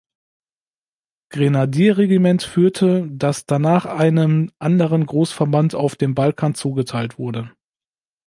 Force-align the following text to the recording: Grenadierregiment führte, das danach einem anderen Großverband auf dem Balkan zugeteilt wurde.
Grenadierregiment 1.29 2.41
führte, 2.41 3.07
das 3.11 3.45
danach 3.45 3.85
einem 3.85 4.51
anderen 4.57 5.05
Großverband 5.05 5.75
auf 5.75 5.95
dem 5.95 6.15
Balkan 6.15 6.55
zugeteilt 6.55 7.19
wurde. 7.19 7.51